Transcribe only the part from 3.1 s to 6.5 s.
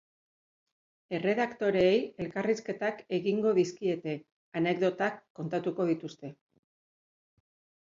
egingo dizkiete, anekdotak kontatuko dituzte.